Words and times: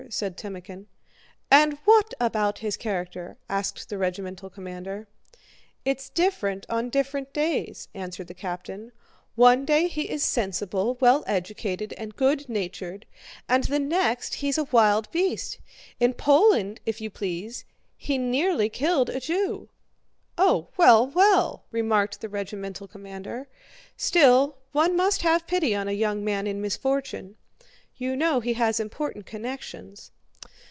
said 0.09 0.35
Timókhin. 0.35 0.87
"And 1.51 1.73
what 1.85 2.15
about 2.19 2.57
his 2.59 2.75
character?" 2.75 3.37
asked 3.47 3.87
the 3.87 3.99
regimental 3.99 4.49
commander. 4.49 5.07
"It's 5.85 6.09
different 6.09 6.65
on 6.69 6.89
different 6.89 7.31
days," 7.33 7.87
answered 7.93 8.25
the 8.27 8.33
captain. 8.33 8.91
"One 9.35 9.63
day 9.63 9.87
he 9.87 10.09
is 10.09 10.23
sensible, 10.23 10.97
well 10.99 11.23
educated, 11.27 11.93
and 11.97 12.15
good 12.15 12.49
natured, 12.49 13.05
and 13.47 13.63
the 13.65 13.79
next 13.79 14.33
he's 14.35 14.57
a 14.57 14.63
wild 14.65 15.09
beast.... 15.11 15.59
In 15.99 16.13
Poland, 16.15 16.81
if 16.85 16.99
you 16.99 17.11
please, 17.11 17.63
he 17.95 18.17
nearly 18.17 18.69
killed 18.69 19.09
a 19.09 19.19
Jew." 19.19 19.69
"Oh, 20.35 20.69
well, 20.77 21.07
well!" 21.07 21.63
remarked 21.71 22.21
the 22.21 22.27
regimental 22.29 22.87
commander. 22.87 23.47
"Still, 23.95 24.57
one 24.71 24.95
must 24.97 25.21
have 25.21 25.47
pity 25.47 25.75
on 25.75 25.87
a 25.87 25.91
young 26.01 26.23
man 26.25 26.47
in 26.47 26.59
misfortune. 26.59 27.35
You 27.97 28.15
know 28.15 28.39
he 28.39 28.53
has 28.53 28.79
important 28.79 29.27
connections... 29.27 30.09